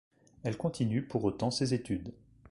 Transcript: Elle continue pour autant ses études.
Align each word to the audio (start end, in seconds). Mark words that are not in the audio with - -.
Elle 0.41 0.57
continue 0.57 1.03
pour 1.03 1.23
autant 1.25 1.51
ses 1.51 1.75
études. 1.75 2.11